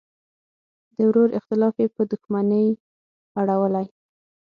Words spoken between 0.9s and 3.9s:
د ورور اختلاف یې په دوښمنۍ اړولی.